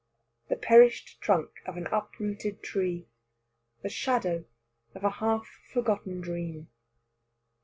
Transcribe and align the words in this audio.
The 0.49 0.55
perished 0.55 1.21
trunk 1.21 1.51
of 1.67 1.77
an 1.77 1.85
uprooted 1.91 2.63
tree: 2.63 3.05
the 3.83 3.89
shadow 3.89 4.45
of 4.95 5.03
a 5.03 5.11
half 5.11 5.47
forgotten 5.71 6.21
dream. 6.21 6.71